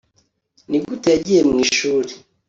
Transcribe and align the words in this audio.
nigute 0.69 1.07
yagiye 1.13 1.41
mwishuri 1.49 2.11